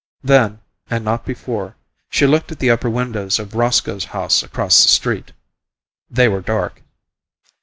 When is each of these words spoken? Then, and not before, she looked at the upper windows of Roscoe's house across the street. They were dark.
Then, 0.23 0.61
and 0.89 1.05
not 1.05 1.25
before, 1.27 1.75
she 2.09 2.25
looked 2.25 2.51
at 2.51 2.57
the 2.57 2.71
upper 2.71 2.89
windows 2.89 3.37
of 3.37 3.53
Roscoe's 3.53 4.05
house 4.05 4.41
across 4.41 4.81
the 4.81 4.89
street. 4.89 5.31
They 6.09 6.27
were 6.27 6.41
dark. 6.41 6.81